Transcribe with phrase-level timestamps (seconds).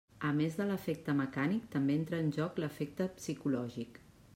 [0.27, 4.07] A més de l'efecte mecànic, també entra en joc l'efecte psicològic.